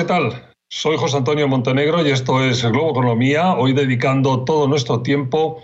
¿qué 0.00 0.06
tal? 0.06 0.32
Soy 0.70 0.96
José 0.96 1.18
Antonio 1.18 1.46
Montenegro 1.46 2.06
y 2.06 2.10
esto 2.10 2.42
es 2.42 2.64
Globo 2.64 2.92
Economía, 2.92 3.52
hoy 3.52 3.74
dedicando 3.74 4.44
todo 4.44 4.66
nuestro 4.66 5.02
tiempo 5.02 5.60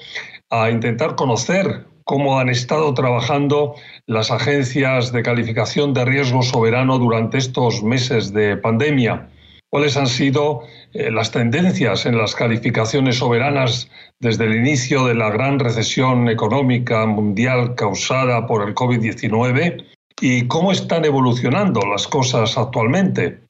a 0.50 0.68
intentar 0.68 1.14
conocer 1.16 1.86
cómo 2.04 2.38
han 2.38 2.50
estado 2.50 2.92
trabajando 2.92 3.77
las 4.06 4.30
agencias 4.30 5.10
de 5.10 5.22
calificación 5.22 5.95
de 5.95 6.04
riesgo 6.04 6.42
soberano 6.42 6.98
durante 6.98 7.38
estos 7.38 7.82
meses 7.82 8.34
de 8.34 8.59
pandemia. 8.59 9.30
¿Cuáles 9.70 9.96
han 9.96 10.06
sido 10.06 10.64
eh, 10.92 11.10
las 11.10 11.30
tendencias 11.30 12.05
en 12.05 12.18
las 12.18 12.34
calificaciones 12.34 13.16
soberanas 13.16 13.91
desde 14.20 14.45
el 14.45 14.56
inicio 14.56 15.06
de 15.06 15.14
la 15.14 15.30
gran 15.30 15.59
recesión 15.59 16.28
económica 16.28 17.06
mundial 17.06 17.74
causada 17.74 18.46
por 18.46 18.68
el 18.68 18.74
COVID-19? 18.74 19.87
¿Y 20.20 20.46
cómo 20.46 20.73
están 20.73 21.06
evolucionando 21.06 21.80
las 21.87 22.06
cosas 22.06 22.59
actualmente? 22.59 23.45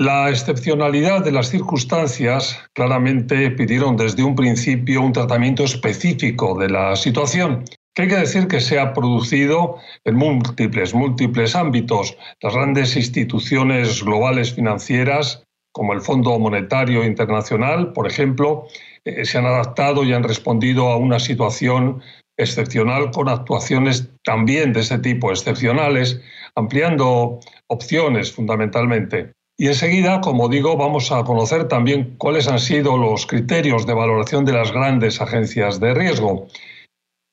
La 0.00 0.30
excepcionalidad 0.30 1.24
de 1.24 1.32
las 1.32 1.48
circunstancias 1.48 2.56
claramente 2.72 3.50
pidieron 3.50 3.96
desde 3.96 4.22
un 4.22 4.36
principio 4.36 5.02
un 5.02 5.12
tratamiento 5.12 5.64
específico 5.64 6.56
de 6.56 6.68
la 6.70 6.94
situación, 6.94 7.64
que 7.96 8.02
hay 8.02 8.08
que 8.08 8.18
decir 8.18 8.46
que 8.46 8.60
se 8.60 8.78
ha 8.78 8.92
producido 8.92 9.78
en 10.04 10.14
múltiples, 10.14 10.94
múltiples 10.94 11.56
ámbitos. 11.56 12.16
Las 12.40 12.54
grandes 12.54 12.94
instituciones 12.94 14.04
globales 14.04 14.54
financieras, 14.54 15.42
como 15.72 15.94
el 15.94 16.00
Fondo 16.00 16.38
Monetario 16.38 17.02
Internacional, 17.02 17.92
por 17.92 18.06
ejemplo, 18.06 18.68
eh, 19.04 19.24
se 19.24 19.38
han 19.38 19.46
adaptado 19.46 20.04
y 20.04 20.12
han 20.12 20.22
respondido 20.22 20.90
a 20.90 20.96
una 20.96 21.18
situación 21.18 22.00
excepcional 22.36 23.10
con 23.10 23.28
actuaciones 23.28 24.08
también 24.22 24.72
de 24.72 24.78
ese 24.78 25.00
tipo 25.00 25.32
excepcionales, 25.32 26.20
ampliando 26.54 27.40
opciones 27.66 28.30
fundamentalmente. 28.30 29.32
Y 29.60 29.66
enseguida, 29.66 30.20
como 30.20 30.48
digo, 30.48 30.76
vamos 30.76 31.10
a 31.10 31.24
conocer 31.24 31.66
también 31.66 32.14
cuáles 32.16 32.46
han 32.46 32.60
sido 32.60 32.96
los 32.96 33.26
criterios 33.26 33.86
de 33.86 33.92
valoración 33.92 34.44
de 34.44 34.52
las 34.52 34.70
grandes 34.70 35.20
agencias 35.20 35.80
de 35.80 35.94
riesgo. 35.94 36.46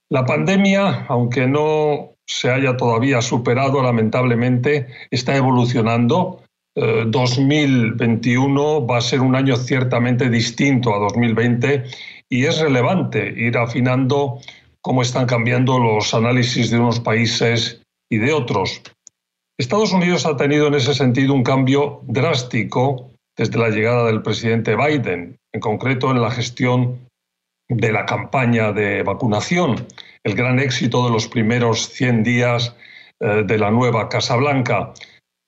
La 0.09 0.25
pandemia, 0.25 1.05
aunque 1.07 1.45
no 1.45 2.15
se 2.25 2.49
haya 2.49 2.77
todavía 2.77 3.21
superado, 3.21 3.83
lamentablemente, 3.83 4.87
está 5.11 5.35
evolucionando. 5.35 6.41
2021 6.75 8.77
eh, 8.77 8.85
va 8.89 8.97
a 8.97 9.01
ser 9.01 9.21
un 9.21 9.35
año 9.35 9.55
ciertamente 9.55 10.29
distinto 10.29 10.93
a 10.93 10.99
2020 10.99 11.83
y 12.27 12.45
es 12.45 12.59
relevante 12.59 13.33
ir 13.37 13.57
afinando 13.57 14.39
cómo 14.81 15.03
están 15.03 15.25
cambiando 15.25 15.79
los 15.79 16.13
análisis 16.13 16.71
de 16.71 16.79
unos 16.79 16.99
países 16.99 17.81
y 18.09 18.17
de 18.17 18.33
otros. 18.33 18.81
Estados 19.57 19.93
Unidos 19.93 20.25
ha 20.25 20.35
tenido 20.35 20.67
en 20.67 20.73
ese 20.73 20.93
sentido 20.93 21.33
un 21.33 21.43
cambio 21.43 22.01
drástico 22.03 23.11
desde 23.37 23.57
la 23.57 23.69
llegada 23.69 24.05
del 24.07 24.21
presidente 24.21 24.75
Biden, 24.75 25.37
en 25.53 25.61
concreto 25.61 26.11
en 26.11 26.21
la 26.21 26.29
gestión 26.29 27.07
de 27.69 27.91
la 27.93 28.05
campaña 28.05 28.73
de 28.73 29.01
vacunación, 29.03 29.87
el 30.25 30.35
gran 30.35 30.59
éxito 30.59 31.05
de 31.05 31.11
los 31.11 31.27
primeros 31.29 31.87
100 31.89 32.23
días 32.23 32.75
eh, 33.21 33.43
de 33.45 33.57
la 33.57 33.71
nueva 33.71 34.09
Casa 34.09 34.35
Blanca. 34.35 34.93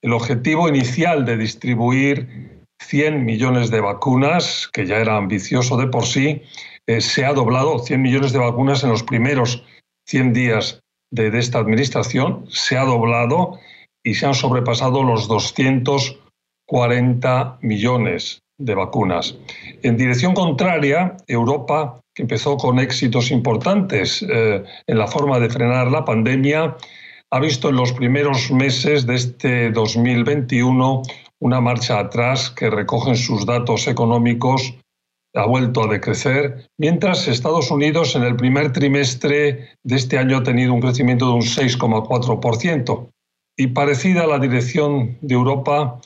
El 0.02 0.14
objetivo 0.14 0.70
inicial 0.70 1.26
de 1.26 1.36
distribuir 1.36 2.64
100 2.82 3.26
millones 3.26 3.72
de 3.72 3.82
vacunas, 3.82 4.70
que 4.72 4.86
ya 4.86 4.98
era 4.98 5.18
ambicioso 5.18 5.76
de 5.76 5.88
por 5.88 6.06
sí, 6.06 6.44
eh, 6.88 7.02
se 7.02 7.26
ha 7.26 7.34
doblado 7.34 7.80
100 7.80 8.02
millones 8.02 8.32
de 8.32 8.40
vacunas 8.40 8.86
en 8.86 8.90
los 8.90 9.04
primeros 9.04 9.66
100 10.08 10.32
días 10.32 10.80
de, 11.12 11.30
de 11.30 11.40
esta 11.40 11.60
administración, 11.60 12.46
se 12.48 12.78
ha 12.78 12.86
doblado 12.86 13.60
y 14.08 14.14
se 14.14 14.26
han 14.26 14.34
sobrepasado 14.34 15.04
los 15.04 15.28
240 15.28 17.58
millones 17.62 18.42
de 18.58 18.74
vacunas. 18.74 19.38
En 19.84 19.98
dirección 19.98 20.34
contraria, 20.34 21.18
Europa, 21.28 22.00
que 22.16 22.22
empezó 22.22 22.56
con 22.56 22.80
éxitos 22.80 23.32
importantes 23.32 24.24
eh, 24.24 24.64
en 24.88 24.98
la 24.98 25.08
forma 25.08 25.42
de 25.42 25.50
frenar 25.50 25.92
la 25.92 26.06
pandemia, 26.06 26.78
ha 27.32 27.40
visto 27.42 27.68
en 27.68 27.76
los 27.76 27.92
primeros 27.92 28.50
meses 28.50 29.06
de 29.06 29.16
este 29.16 29.72
2021 29.72 31.02
una 31.40 31.60
marcha 31.60 32.00
atrás 32.00 32.50
que 32.50 32.70
recogen 32.70 33.18
sus 33.18 33.46
datos 33.46 33.90
económicos 33.90 34.74
ha 35.36 35.46
vuelto 35.46 35.84
a 35.84 35.88
decrecer, 35.88 36.70
mientras 36.80 37.28
Estados 37.28 37.70
Unidos 37.70 38.16
en 38.16 38.24
el 38.24 38.38
primer 38.38 38.72
trimestre 38.72 39.68
de 39.84 39.96
este 39.96 40.18
año 40.18 40.38
ha 40.38 40.44
tenido 40.44 40.74
un 40.74 40.80
crecimiento 40.80 41.28
de 41.28 41.34
un 41.34 41.42
6,4%. 41.42 43.10
Y 43.60 43.68
parecida 43.68 44.24
a 44.24 44.28
la 44.28 44.38
dirección 44.38 45.18
de 45.22 45.34
Europa 45.34 46.00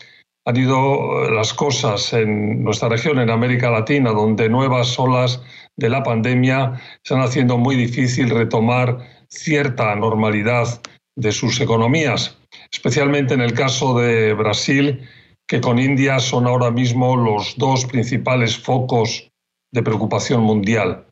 han 0.45 0.57
ido 0.57 1.25
eh, 1.25 1.31
las 1.31 1.53
cosas 1.53 2.13
en 2.13 2.63
nuestra 2.63 2.87
región, 2.87 3.19
en 3.19 3.29
América 3.29 3.69
Latina, 3.69 4.11
donde 4.11 4.47
nuevas 4.47 4.97
olas 4.97 5.43
de 5.77 5.89
la 5.89 6.01
pandemia 6.01 6.81
están 7.03 7.21
haciendo 7.21 7.57
muy 7.57 7.75
difícil 7.75 8.29
retomar 8.29 8.99
cierta 9.27 9.93
normalidad 9.95 10.81
de 11.17 11.31
sus 11.33 11.59
economías, 11.59 12.37
especialmente 12.71 13.33
en 13.33 13.41
el 13.41 13.53
caso 13.53 13.99
de 13.99 14.33
Brasil, 14.33 15.07
que 15.45 15.59
con 15.59 15.77
India 15.77 16.19
son 16.19 16.47
ahora 16.47 16.71
mismo 16.71 17.17
los 17.17 17.55
dos 17.57 17.85
principales 17.85 18.57
focos 18.57 19.29
de 19.73 19.83
preocupación 19.83 20.41
mundial. 20.41 21.05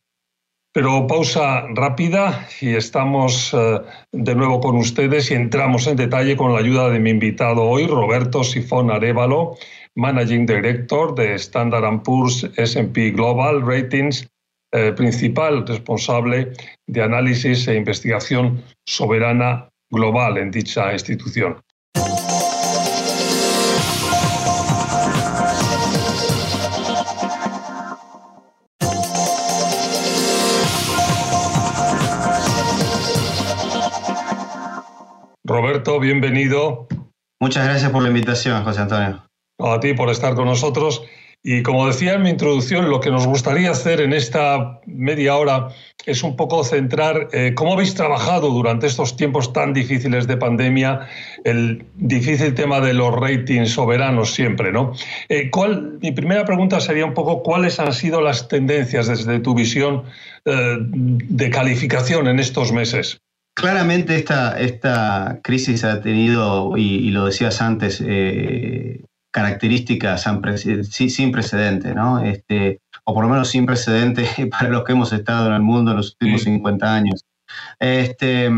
Pero 0.72 1.08
pausa 1.08 1.66
rápida 1.74 2.46
y 2.60 2.76
estamos 2.76 3.52
eh, 3.52 3.80
de 4.12 4.34
nuevo 4.36 4.60
con 4.60 4.76
ustedes 4.76 5.30
y 5.30 5.34
entramos 5.34 5.88
en 5.88 5.96
detalle 5.96 6.36
con 6.36 6.52
la 6.52 6.60
ayuda 6.60 6.90
de 6.90 7.00
mi 7.00 7.10
invitado 7.10 7.64
hoy, 7.64 7.88
Roberto 7.88 8.44
Sifón 8.44 8.88
Arevalo, 8.88 9.56
Managing 9.96 10.46
Director 10.46 11.16
de 11.16 11.34
Standard 11.34 12.02
Poor's 12.04 12.48
SP 12.54 13.10
Global 13.10 13.62
Ratings, 13.62 14.30
eh, 14.72 14.92
principal 14.92 15.66
responsable 15.66 16.52
de 16.86 17.02
análisis 17.02 17.66
e 17.66 17.74
investigación 17.74 18.62
soberana 18.86 19.68
global 19.90 20.38
en 20.38 20.52
dicha 20.52 20.92
institución. 20.92 21.60
Roberto, 35.50 35.98
bienvenido. 35.98 36.86
Muchas 37.40 37.64
gracias 37.64 37.90
por 37.90 38.02
la 38.02 38.08
invitación, 38.08 38.62
José 38.62 38.82
Antonio. 38.82 39.24
A 39.58 39.80
ti 39.80 39.94
por 39.94 40.08
estar 40.08 40.36
con 40.36 40.44
nosotros. 40.44 41.02
Y 41.42 41.64
como 41.64 41.88
decía 41.88 42.14
en 42.14 42.22
mi 42.22 42.30
introducción, 42.30 42.88
lo 42.88 43.00
que 43.00 43.10
nos 43.10 43.26
gustaría 43.26 43.72
hacer 43.72 44.00
en 44.00 44.12
esta 44.12 44.80
media 44.86 45.34
hora 45.34 45.70
es 46.06 46.22
un 46.22 46.36
poco 46.36 46.62
centrar 46.62 47.30
eh, 47.32 47.52
cómo 47.56 47.72
habéis 47.72 47.94
trabajado 47.96 48.50
durante 48.50 48.86
estos 48.86 49.16
tiempos 49.16 49.52
tan 49.52 49.72
difíciles 49.72 50.28
de 50.28 50.36
pandemia 50.36 51.08
el 51.42 51.84
difícil 51.96 52.54
tema 52.54 52.80
de 52.80 52.94
los 52.94 53.12
ratings 53.12 53.72
soberanos 53.72 54.32
siempre, 54.32 54.70
¿no? 54.70 54.92
Eh, 55.28 55.50
¿cuál, 55.50 55.98
mi 56.00 56.12
primera 56.12 56.44
pregunta 56.44 56.78
sería 56.78 57.06
un 57.06 57.14
poco 57.14 57.42
cuáles 57.42 57.80
han 57.80 57.92
sido 57.92 58.20
las 58.20 58.46
tendencias 58.46 59.08
desde 59.08 59.40
tu 59.40 59.54
visión 59.54 60.04
eh, 60.44 60.76
de 60.78 61.50
calificación 61.50 62.28
en 62.28 62.38
estos 62.38 62.70
meses. 62.70 63.20
Claramente 63.54 64.16
esta, 64.16 64.58
esta 64.58 65.40
crisis 65.42 65.84
ha 65.84 66.00
tenido, 66.00 66.76
y, 66.76 67.10
lo 67.10 67.26
decías 67.26 67.60
antes, 67.60 68.02
eh, 68.04 69.04
características 69.32 70.24
sin 70.82 71.32
precedente, 71.32 71.94
¿no? 71.94 72.20
Este, 72.20 72.80
o 73.04 73.14
por 73.14 73.24
lo 73.24 73.30
menos 73.30 73.48
sin 73.48 73.66
precedente 73.66 74.26
para 74.50 74.70
los 74.70 74.84
que 74.84 74.92
hemos 74.92 75.12
estado 75.12 75.48
en 75.48 75.54
el 75.54 75.62
mundo 75.62 75.90
en 75.90 75.98
los 75.98 76.16
últimos 76.20 76.42
50 76.42 76.94
años. 76.94 77.24
Este, 77.78 78.50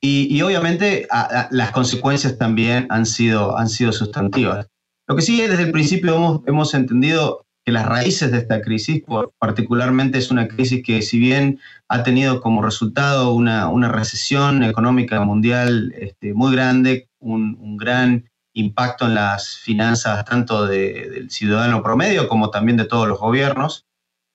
y, 0.00 0.42
obviamente 0.42 1.06
las 1.50 1.70
consecuencias 1.70 2.36
también 2.36 2.86
han 2.90 3.06
sido, 3.06 3.56
han 3.56 3.68
sido 3.68 3.92
sustantivas. 3.92 4.66
Lo 5.06 5.14
que 5.14 5.22
sí 5.22 5.40
desde 5.40 5.64
el 5.64 5.72
principio 5.72 6.16
hemos, 6.16 6.40
hemos 6.46 6.74
entendido 6.74 7.46
que 7.64 7.72
las 7.72 7.86
raíces 7.86 8.32
de 8.32 8.38
esta 8.38 8.60
crisis, 8.60 9.02
particularmente 9.38 10.18
es 10.18 10.30
una 10.30 10.48
crisis 10.48 10.82
que 10.84 11.02
si 11.02 11.18
bien 11.18 11.60
ha 11.88 12.02
tenido 12.02 12.40
como 12.40 12.62
resultado 12.62 13.32
una, 13.32 13.70
recesión 13.88 14.62
económica 14.64 15.20
mundial 15.20 15.94
este, 15.96 16.34
muy 16.34 16.52
grande, 16.52 17.08
un, 17.20 17.76
gran 17.76 18.28
impacto 18.54 19.06
en 19.06 19.14
las 19.14 19.56
finanzas 19.56 20.24
tanto 20.24 20.66
del 20.66 21.30
ciudadano 21.30 21.82
promedio 21.82 22.28
como 22.28 22.50
también 22.50 22.76
de 22.76 22.84
todos 22.84 23.08
los 23.08 23.18
gobiernos. 23.18 23.86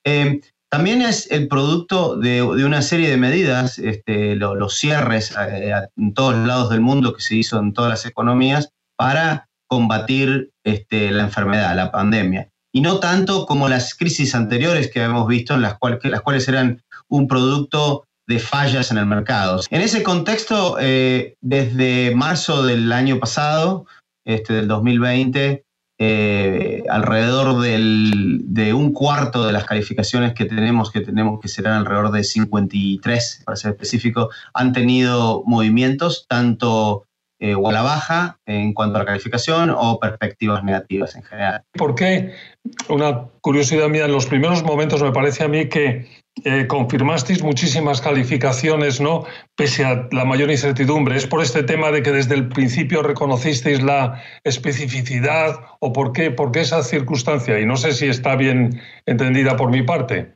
Eh, 0.05 0.41
también 0.69 1.01
es 1.01 1.29
el 1.31 1.47
producto 1.47 2.17
de, 2.17 2.41
una 2.41 2.81
serie 2.81 3.09
de 3.09 3.17
medidas, 3.17 3.77
este, 3.77 4.35
los 4.35 4.75
cierres 4.75 5.35
eh, 5.37 5.71
en 5.95 6.13
todos 6.13 6.35
lados 6.35 6.69
del 6.69 6.81
mundo 6.81 7.13
que 7.13 7.21
se 7.21 7.35
hizo 7.35 7.59
en 7.59 7.73
todas 7.73 7.89
las 7.89 8.05
economías 8.05 8.71
para 8.97 9.49
combatir 9.67 10.51
este, 10.63 11.11
la 11.11 11.23
enfermedad, 11.23 11.75
la 11.75 11.91
pandemia 11.91 12.49
y 12.73 12.81
no 12.81 12.99
tanto 12.99 13.45
como 13.45 13.69
las 13.69 13.95
crisis 13.95 14.35
anteriores 14.35 14.89
que 14.91 15.01
hemos 15.01 15.27
visto, 15.27 15.53
en 15.53 15.61
las, 15.61 15.77
cuales, 15.77 16.47
eran 16.47 16.83
un 17.09 17.27
producto 17.27 18.05
de 18.27 18.39
fallas 18.39 18.91
en 18.91 18.97
el 18.97 19.05
mercado. 19.05 19.61
En 19.69 19.81
ese 19.81 20.03
contexto, 20.03 20.77
eh, 20.79 21.35
desde 21.41 22.13
marzo 22.13 22.63
del 22.63 22.91
año 22.91 23.19
pasado, 23.19 23.85
este, 24.25 24.53
del 24.53 24.67
2020, 24.67 25.63
eh, 25.99 26.83
alrededor 26.89 27.59
de 27.59 28.73
un 28.73 28.93
cuarto 28.93 29.45
de 29.47 29.53
las 29.53 29.65
calificaciones 29.65 30.33
que 30.33 30.45
tenemos, 30.45 30.91
que 30.91 31.01
tenemos 31.01 31.39
que 31.39 31.47
serán 31.47 31.73
alrededor 31.73 32.11
de 32.11 32.23
53, 32.23 33.41
para 33.45 33.55
ser 33.55 33.71
específico, 33.71 34.29
han 34.53 34.73
tenido 34.73 35.41
movimientos 35.47 36.25
tanto 36.27 37.07
eh, 37.39 37.55
o 37.55 37.69
a 37.69 37.71
la 37.71 37.83
baja 37.83 38.39
en 38.45 38.73
cuanto 38.73 38.97
a 38.97 38.99
la 38.99 39.05
calificación 39.05 39.69
o 39.69 39.99
perspectivas 39.99 40.63
negativas 40.63 41.15
en 41.15 41.23
general. 41.23 41.63
¿Por 41.73 41.93
qué? 41.93 42.33
Una 42.89 43.27
curiosidad 43.41 43.89
mía, 43.89 44.05
en 44.05 44.11
los 44.11 44.25
primeros 44.25 44.63
momentos 44.63 45.03
me 45.03 45.11
parece 45.11 45.43
a 45.43 45.47
mí 45.47 45.69
que 45.69 46.07
eh, 46.43 46.67
confirmasteis 46.67 47.43
muchísimas 47.43 48.01
calificaciones, 48.01 49.01
¿no? 49.01 49.25
Pese 49.55 49.85
a 49.85 50.07
la 50.11 50.25
mayor 50.25 50.51
incertidumbre. 50.51 51.15
¿Es 51.15 51.25
por 51.25 51.41
este 51.41 51.63
tema 51.63 51.91
de 51.91 52.03
que 52.03 52.11
desde 52.11 52.35
el 52.35 52.47
principio 52.47 53.01
reconocisteis 53.01 53.81
la 53.81 54.21
especificidad 54.43 55.59
o 55.79 55.93
por 55.93 56.13
qué, 56.13 56.29
por 56.29 56.51
qué 56.51 56.61
esa 56.61 56.83
circunstancia? 56.83 57.59
Y 57.59 57.65
no 57.65 57.77
sé 57.77 57.93
si 57.93 58.07
está 58.07 58.35
bien 58.35 58.81
entendida 59.05 59.55
por 59.55 59.71
mi 59.71 59.81
parte. 59.81 60.35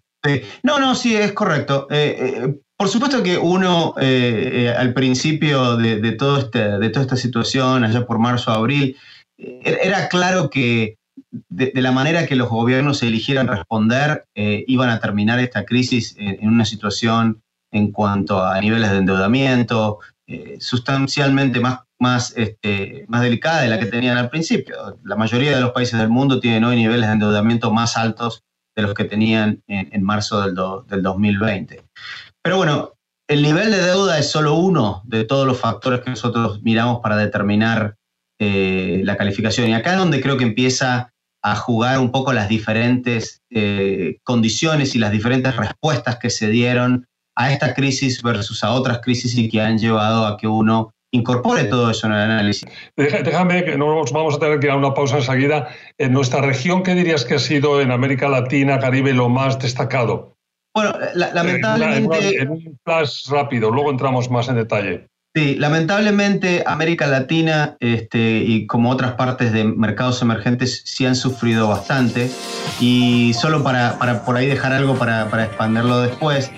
no, 0.63 0.79
no, 0.79 0.95
sí, 0.95 1.15
es 1.15 1.33
correcto. 1.33 1.87
Eh, 1.91 2.15
eh, 2.19 2.55
por 2.81 2.89
supuesto 2.89 3.21
que 3.21 3.37
uno 3.37 3.93
al 3.95 4.93
principio 4.95 5.77
de, 5.77 6.11
todo 6.13 6.39
este, 6.39 6.79
de 6.79 6.89
toda 6.89 7.03
esta 7.03 7.15
situación, 7.15 7.83
allá 7.83 8.07
por 8.07 8.17
marzo, 8.17 8.49
abril, 8.49 8.97
era 9.37 10.09
claro 10.09 10.49
que 10.49 10.97
de, 11.31 11.71
la 11.75 11.91
manera 11.91 12.25
que 12.25 12.35
los 12.35 12.49
gobiernos 12.49 13.03
eligieran 13.03 13.47
responder, 13.47 14.25
eh, 14.33 14.63
iban 14.65 14.89
a 14.89 14.99
terminar 14.99 15.39
esta 15.39 15.63
crisis 15.63 16.15
en, 16.17 16.47
una 16.47 16.65
situación 16.65 17.43
en 17.71 17.91
cuanto 17.91 18.43
a 18.43 18.59
niveles 18.59 18.89
de 18.89 18.97
endeudamiento 18.97 19.99
eh, 20.25 20.57
sustancialmente 20.59 21.59
más, 21.59 21.81
más, 21.99 22.33
este, 22.35 23.05
más 23.07 23.21
delicada 23.21 23.61
de 23.61 23.67
la 23.67 23.77
que 23.77 23.85
tenían 23.85 24.17
al 24.17 24.31
principio. 24.31 24.97
La 25.03 25.15
mayoría 25.15 25.53
de 25.53 25.61
los 25.61 25.69
países 25.69 25.99
del 25.99 26.09
mundo 26.09 26.39
tienen 26.39 26.63
hoy 26.63 26.77
niveles 26.77 27.05
de 27.05 27.13
endeudamiento 27.13 27.71
más 27.71 27.95
altos 27.95 28.43
de 28.75 28.81
los 28.81 28.95
que 28.95 29.03
tenían 29.03 29.61
en, 29.67 30.01
marzo 30.01 30.41
del, 30.41 30.55
del 30.87 31.03
2020. 31.03 31.83
Pero 32.43 32.57
bueno, 32.57 32.93
el 33.29 33.43
nivel 33.43 33.71
de 33.71 33.81
deuda 33.81 34.17
es 34.17 34.29
solo 34.29 34.55
uno 34.55 35.01
de 35.05 35.23
todos 35.23 35.47
los 35.47 35.59
factores 35.59 36.01
que 36.01 36.09
nosotros 36.09 36.61
miramos 36.63 36.99
para 37.01 37.15
determinar 37.17 37.95
eh, 38.39 39.01
la 39.03 39.15
calificación. 39.15 39.69
Y 39.69 39.73
acá 39.73 39.93
es 39.93 39.97
donde 39.99 40.21
creo 40.21 40.37
que 40.37 40.43
empieza 40.43 41.13
a 41.43 41.55
jugar 41.55 41.99
un 41.99 42.11
poco 42.11 42.33
las 42.33 42.49
diferentes 42.49 43.41
eh, 43.49 44.17
condiciones 44.23 44.95
y 44.95 44.99
las 44.99 45.11
diferentes 45.11 45.55
respuestas 45.55 46.17
que 46.17 46.29
se 46.29 46.47
dieron 46.47 47.07
a 47.35 47.51
esta 47.51 47.73
crisis 47.73 48.21
versus 48.21 48.63
a 48.63 48.71
otras 48.71 48.99
crisis 48.99 49.35
y 49.37 49.49
que 49.49 49.61
han 49.61 49.77
llevado 49.77 50.25
a 50.25 50.37
que 50.37 50.47
uno 50.47 50.93
incorpore 51.11 51.65
todo 51.65 51.91
eso 51.91 52.07
en 52.07 52.13
el 52.13 52.19
análisis. 52.19 52.67
Déjame 52.95 53.63
que 53.65 53.77
nos 53.77 54.11
vamos 54.11 54.35
a 54.35 54.39
tener 54.39 54.59
que 54.59 54.67
ir 54.67 54.73
una 54.73 54.93
pausa 54.93 55.17
enseguida. 55.17 55.69
En 55.97 56.13
nuestra 56.13 56.41
región, 56.41 56.83
¿qué 56.83 56.95
dirías 56.95 57.25
que 57.25 57.35
ha 57.35 57.39
sido 57.39 57.81
en 57.81 57.91
América 57.91 58.29
Latina, 58.29 58.79
Caribe, 58.79 59.13
lo 59.13 59.29
más 59.29 59.59
destacado? 59.59 60.37
Bueno, 60.73 60.93
lamentablemente... 61.15 62.41
En 62.41 62.49
un 62.49 62.79
flash 62.83 63.27
rápido, 63.29 63.71
luego 63.71 63.91
entramos 63.91 64.29
más 64.29 64.47
en 64.47 64.55
detalle. 64.55 65.07
Sí, 65.33 65.55
lamentablemente 65.55 66.61
América 66.65 67.07
Latina 67.07 67.77
este, 67.79 68.43
y 68.45 68.67
como 68.67 68.89
otras 68.89 69.13
partes 69.13 69.53
de 69.53 69.63
mercados 69.63 70.21
emergentes 70.21 70.81
sí 70.83 71.05
han 71.05 71.15
sufrido 71.15 71.69
bastante 71.69 72.29
y 72.81 73.33
solo 73.33 73.63
para, 73.63 73.97
por 74.25 74.35
ahí 74.35 74.47
dejar 74.47 74.73
algo 74.73 74.95
para, 74.95 75.29
para 75.29 75.45
expanderlo 75.45 76.01
después, 76.01 76.51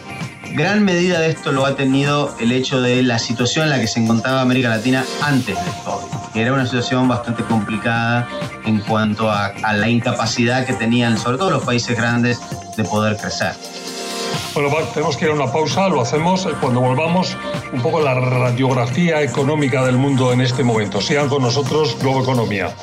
gran 0.55 0.83
medida 0.83 1.19
de 1.19 1.29
esto 1.29 1.51
lo 1.51 1.67
ha 1.67 1.75
tenido 1.75 2.35
el 2.39 2.51
hecho 2.51 2.81
de 2.81 3.03
la 3.03 3.19
situación 3.19 3.65
en 3.65 3.69
la 3.69 3.79
que 3.79 3.85
se 3.85 3.99
encontraba 3.99 4.41
América 4.41 4.69
Latina 4.69 5.05
antes 5.21 5.55
del 5.55 5.73
COVID, 5.85 6.33
que 6.33 6.41
era 6.41 6.51
una 6.51 6.65
situación 6.65 7.07
bastante 7.07 7.43
complicada 7.43 8.27
en 8.65 8.79
cuanto 8.79 9.29
a, 9.29 9.49
a 9.61 9.73
la 9.73 9.87
incapacidad 9.87 10.65
que 10.65 10.73
tenían 10.73 11.19
sobre 11.19 11.37
todo 11.37 11.51
los 11.51 11.63
países 11.63 11.95
grandes 11.95 12.39
de 12.75 12.83
poder 12.85 13.17
crecer. 13.17 13.53
Bueno, 14.53 14.69
tenemos 14.93 15.17
que 15.17 15.25
ir 15.25 15.31
a 15.31 15.33
una 15.33 15.51
pausa, 15.51 15.89
lo 15.89 16.01
hacemos 16.01 16.47
cuando 16.61 16.79
volvamos 16.79 17.35
un 17.71 17.81
poco 17.81 17.99
la 17.99 18.13
radiografía 18.13 19.21
económica 19.21 19.83
del 19.83 19.97
mundo 19.97 20.31
en 20.31 20.41
este 20.41 20.63
momento. 20.63 21.01
Sigan 21.01 21.27
con 21.27 21.41
nosotros, 21.41 21.97
Globo 21.99 22.21
Economía. 22.21 22.73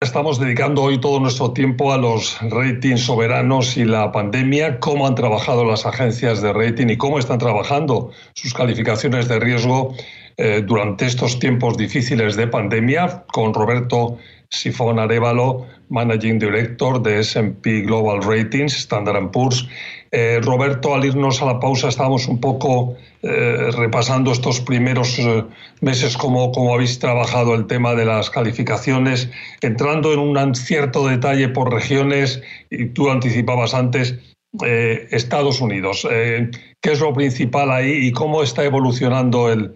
Estamos 0.00 0.40
dedicando 0.40 0.82
hoy 0.82 1.00
todo 1.00 1.20
nuestro 1.20 1.52
tiempo 1.52 1.92
a 1.92 1.96
los 1.96 2.36
ratings 2.42 3.02
soberanos 3.02 3.76
y 3.76 3.84
la 3.84 4.10
pandemia, 4.10 4.80
cómo 4.80 5.06
han 5.06 5.14
trabajado 5.14 5.64
las 5.64 5.86
agencias 5.86 6.42
de 6.42 6.52
rating 6.52 6.88
y 6.88 6.96
cómo 6.96 7.20
están 7.20 7.38
trabajando 7.38 8.10
sus 8.34 8.52
calificaciones 8.52 9.28
de 9.28 9.38
riesgo 9.38 9.94
eh, 10.38 10.60
durante 10.66 11.06
estos 11.06 11.38
tiempos 11.38 11.76
difíciles 11.76 12.34
de 12.34 12.48
pandemia, 12.48 13.24
con 13.32 13.54
Roberto 13.54 14.18
Sifón 14.48 14.98
Arevalo, 14.98 15.66
Managing 15.88 16.40
Director 16.40 17.00
de 17.00 17.20
SP 17.22 17.86
Global 17.86 18.22
Ratings, 18.22 18.76
Standard 18.76 19.30
Poor's, 19.30 19.68
eh, 20.14 20.40
Roberto, 20.42 20.94
al 20.94 21.06
irnos 21.06 21.40
a 21.40 21.46
la 21.46 21.58
pausa 21.58 21.88
estábamos 21.88 22.28
un 22.28 22.38
poco 22.38 22.96
eh, 23.22 23.70
repasando 23.74 24.30
estos 24.30 24.60
primeros 24.60 25.18
eh, 25.18 25.42
meses, 25.80 26.18
cómo, 26.18 26.52
habéis 26.74 26.98
trabajado 26.98 27.54
el 27.54 27.66
tema 27.66 27.94
de 27.94 28.04
las 28.04 28.28
calificaciones, 28.28 29.30
entrando 29.62 30.12
en 30.12 30.18
un 30.18 30.54
cierto 30.54 31.06
detalle 31.06 31.48
por 31.48 31.72
regiones, 31.72 32.42
y 32.68 32.86
tú 32.86 33.10
anticipabas 33.10 33.72
antes, 33.72 34.18
Estados 34.60 35.62
Unidos. 35.62 36.06
¿Qué 36.06 36.92
es 36.92 37.00
lo 37.00 37.14
principal 37.14 37.70
ahí 37.70 38.08
y 38.08 38.12
cómo 38.12 38.42
está 38.42 38.64
evolucionando 38.64 39.50
el, 39.50 39.74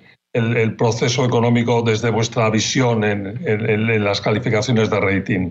proceso 0.77 1.25
económico 1.25 1.81
desde 1.81 2.11
vuestra 2.11 2.51
visión 2.51 3.03
en, 3.03 4.05
las 4.05 4.21
calificaciones 4.21 4.91
de 4.91 5.01
rating? 5.01 5.51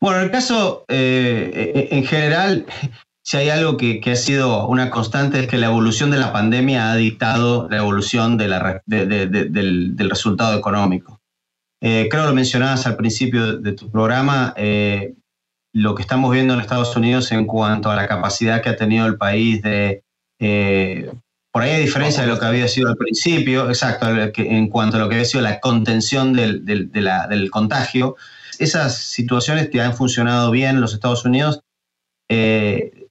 Bueno, 0.00 0.18
en 0.18 0.24
el 0.26 0.30
caso, 0.30 0.84
en 0.88 2.04
general, 2.04 2.66
si 3.24 3.38
hay 3.38 3.48
algo 3.48 3.78
que, 3.78 4.02
ha 4.04 4.16
sido 4.16 4.68
una 4.68 4.90
constante 4.90 5.40
es 5.40 5.46
que 5.46 5.56
la 5.56 5.66
evolución 5.66 6.10
de 6.10 6.18
la 6.18 6.30
pandemia 6.30 6.92
ha 6.92 6.96
dictado 6.96 7.66
la 7.70 7.78
evolución 7.78 8.36
del, 8.36 8.52
resultado 10.10 10.58
económico. 10.58 11.22
Eh, 11.80 12.08
creo 12.10 12.24
que 12.24 12.28
lo 12.28 12.34
mencionabas 12.34 12.86
al 12.86 12.96
principio 12.96 13.56
de 13.56 13.72
tu 13.72 13.90
programa, 13.90 14.52
eh, 14.58 15.14
lo 15.72 15.94
que 15.94 16.02
estamos 16.02 16.32
viendo 16.32 16.52
en 16.52 16.60
Estados 16.60 16.94
Unidos 16.96 17.32
en 17.32 17.46
cuanto 17.46 17.90
a 17.90 17.96
la 17.96 18.06
capacidad 18.06 18.62
que 18.62 18.68
ha 18.68 18.76
tenido 18.76 19.06
el 19.06 19.16
país 19.16 19.62
de, 19.62 20.02
eh, 20.38 21.10
por 21.50 21.62
ahí 21.62 21.72
a 21.72 21.78
diferencia 21.78 22.22
de 22.24 22.28
lo 22.28 22.38
que 22.38 22.44
había 22.44 22.68
sido 22.68 22.90
al 22.90 22.96
principio, 22.96 23.70
exacto, 23.70 24.06
en 24.36 24.68
cuanto 24.68 24.98
a 24.98 25.00
lo 25.00 25.08
que 25.08 25.14
había 25.14 25.24
sido 25.24 25.42
la 25.42 25.60
contención 25.60 26.34
del, 26.34 27.48
contagio, 27.50 28.16
esas 28.58 28.98
situaciones 28.98 29.70
que 29.70 29.80
han 29.80 29.96
funcionado 29.96 30.50
bien 30.50 30.76
en 30.76 30.82
los 30.82 30.92
Estados 30.92 31.24
Unidos 31.24 31.60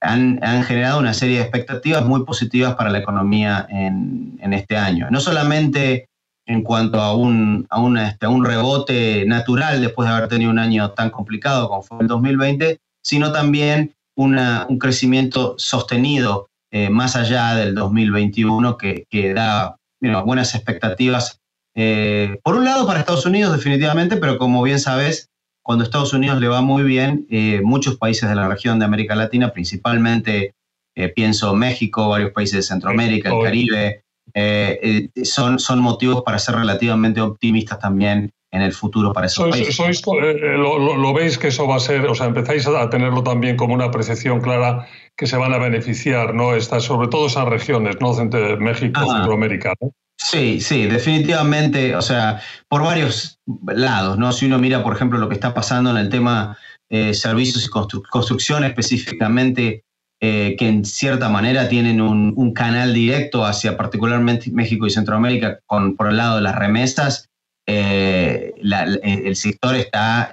han, 0.04 0.62
generado 0.64 0.98
una 0.98 1.14
serie 1.14 1.36
de 1.36 1.42
expectativas 1.42 2.04
muy 2.04 2.24
positivas 2.24 2.74
para 2.74 2.90
la 2.90 2.98
economía 2.98 3.66
en, 3.70 4.52
este 4.52 4.76
año. 4.76 5.08
No 5.10 5.20
solamente 5.20 6.08
en 6.46 6.62
cuanto 6.62 7.00
a 7.00 7.14
un, 7.16 7.66
a, 7.70 8.08
este, 8.08 8.26
un 8.26 8.44
rebote 8.44 9.24
natural 9.26 9.80
después 9.80 10.06
de 10.06 10.14
haber 10.14 10.28
tenido 10.28 10.50
un 10.50 10.58
año 10.58 10.90
tan 10.90 11.10
complicado 11.10 11.68
como 11.68 11.82
fue 11.82 11.98
el 12.00 12.06
2020, 12.06 12.78
sino 13.02 13.32
también 13.32 13.94
un 14.16 14.78
crecimiento 14.78 15.54
sostenido 15.58 16.48
eh, 16.70 16.90
más 16.90 17.16
allá 17.16 17.54
del 17.54 17.74
2021 17.74 18.76
que, 18.76 19.32
da 19.34 19.76
buenas 20.24 20.54
expectativas, 20.54 21.40
eh, 21.74 22.38
por 22.44 22.56
un 22.56 22.64
lado 22.64 22.86
para 22.86 23.00
Estados 23.00 23.26
Unidos 23.26 23.56
definitivamente, 23.56 24.18
pero 24.18 24.38
como 24.38 24.62
bien 24.62 24.78
sabes, 24.78 25.30
cuando 25.64 25.82
Estados 25.82 26.12
Unidos 26.12 26.38
le 26.40 26.48
va 26.48 26.60
muy 26.60 26.82
bien, 26.82 27.26
eh, 27.30 27.62
muchos 27.64 27.96
países 27.96 28.28
de 28.28 28.34
la 28.34 28.46
región 28.46 28.78
de 28.78 28.84
América 28.84 29.14
Latina, 29.14 29.50
principalmente 29.50 30.54
eh, 30.94 31.08
pienso 31.08 31.54
México, 31.54 32.10
varios 32.10 32.32
países 32.32 32.56
de 32.56 32.62
Centroamérica, 32.62 33.30
el 33.30 33.42
Caribe, 33.42 34.04
eh, 34.34 35.08
son, 35.24 35.58
son 35.58 35.80
motivos 35.80 36.22
para 36.22 36.38
ser 36.38 36.56
relativamente 36.56 37.22
optimistas 37.22 37.78
también 37.78 38.30
en 38.50 38.60
el 38.60 38.72
futuro 38.72 39.14
para 39.14 39.26
esos 39.26 39.48
países. 39.48 40.02
lo, 40.06 41.14
veis 41.14 41.38
que 41.38 41.48
eso 41.48 41.66
va 41.66 41.76
a 41.76 41.80
ser, 41.80 42.04
o 42.06 42.14
sea, 42.14 42.26
empezáis 42.26 42.66
a 42.66 42.90
tenerlo 42.90 43.22
también 43.22 43.56
como 43.56 43.72
una 43.72 43.86
apreciación 43.86 44.42
clara 44.42 44.86
que 45.16 45.26
se 45.26 45.38
van 45.38 45.54
a 45.54 45.58
beneficiar, 45.58 46.34
¿no? 46.34 46.54
Estas, 46.54 46.84
sobre 46.84 47.08
todo 47.08 47.26
esas 47.26 47.48
regiones, 47.48 47.96
¿no? 48.00 48.12
México, 48.58 49.00
Centroamérica, 49.00 49.72
¿no? 49.80 49.92
Sí, 50.16 50.60
sí, 50.60 50.86
definitivamente, 50.86 51.96
o 51.96 52.02
sea, 52.02 52.40
por 52.68 52.82
varios 52.82 53.40
lados, 53.66 54.18
¿no? 54.18 54.32
Si 54.32 54.46
uno 54.46 54.58
mira, 54.58 54.82
por 54.82 54.94
ejemplo, 54.94 55.18
lo 55.18 55.28
que 55.28 55.34
está 55.34 55.54
pasando 55.54 55.90
en 55.90 55.96
el 55.96 56.08
tema 56.08 56.56
eh, 56.90 57.14
servicios 57.14 57.66
y 57.66 57.68
construcción 57.68 58.64
específicamente, 58.64 59.84
eh, 60.20 60.54
que 60.58 60.68
en 60.68 60.84
cierta 60.84 61.28
manera 61.28 61.68
tienen 61.68 62.00
un, 62.00 62.54
canal 62.54 62.94
directo 62.94 63.44
hacia 63.44 63.76
particularmente 63.76 64.50
México 64.50 64.86
y 64.86 64.90
Centroamérica 64.90 65.60
con, 65.66 65.96
por 65.96 66.08
el 66.08 66.16
lado 66.16 66.36
de 66.36 66.42
las 66.42 66.56
remesas, 66.56 67.28
eh, 67.66 68.52
el 68.62 69.36
sector 69.36 69.74
está 69.74 70.30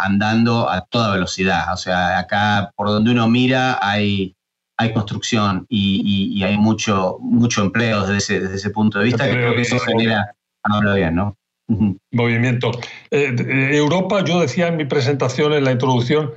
andando 0.00 0.68
a 0.68 0.82
toda 0.86 1.12
velocidad. 1.12 1.72
O 1.72 1.76
sea, 1.76 2.18
acá 2.18 2.72
por 2.76 2.88
donde 2.88 3.12
uno 3.12 3.28
mira 3.28 3.78
hay 3.80 4.34
hay 4.80 4.94
construcción 4.94 5.66
y, 5.68 6.42
hay 6.42 6.56
mucho, 6.56 7.18
mucho 7.20 7.62
empleo 7.62 8.00
desde 8.00 8.16
ese, 8.16 8.40
desde 8.40 8.56
ese 8.56 8.70
punto 8.70 8.98
de 8.98 9.04
vista, 9.04 9.26
que 9.26 9.32
creo 9.32 9.54
que 9.54 9.60
eso 9.60 9.78
genera, 9.78 10.34
hablo 10.62 10.94
bien, 10.94 11.14
¿no? 11.14 11.36
movimiento. 12.10 12.72
Eh, 13.12 13.36
Europa, 13.72 14.24
yo 14.24 14.40
decía 14.40 14.68
en 14.68 14.76
mi 14.76 14.86
presentación, 14.86 15.52
en 15.52 15.64
la 15.64 15.72
introducción, 15.72 16.32